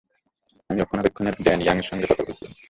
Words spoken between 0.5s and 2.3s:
আমি রক্ষণাবেক্ষণের Dan Young এর সঙ্গে কথা